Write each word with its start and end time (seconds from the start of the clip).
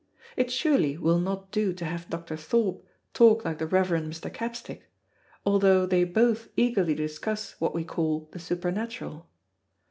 It 0.35 0.49
surely 0.51 0.97
will 0.97 1.19
not 1.19 1.51
do 1.51 1.73
to 1.73 1.85
have 1.85 2.09
Dr. 2.09 2.35
Thorpe 2.35 2.83
talk 3.13 3.45
like 3.45 3.59
the 3.59 3.67
Reverend 3.67 4.11
Mr. 4.11 4.33
Capstick, 4.33 4.89
although 5.45 5.85
they 5.85 6.05
both 6.05 6.47
eagerly 6.57 6.95
discuss 6.95 7.51
what 7.61 7.75
we 7.75 7.83
call 7.83 8.27
the 8.31 8.39
supernatural. 8.39 9.29